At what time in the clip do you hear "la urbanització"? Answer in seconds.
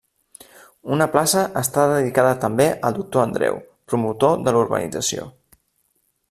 4.57-5.29